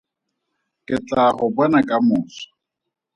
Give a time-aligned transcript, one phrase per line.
[0.87, 2.43] Ke tlaa go bona ka moso.